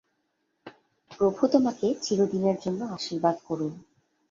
প্রভু 1.11 1.41
তোমাকে 1.47 1.87
চিরদিনের 2.01 2.57
জন্য 2.65 2.81
আশীর্বাদ 2.95 3.35
করুন। 3.47 3.71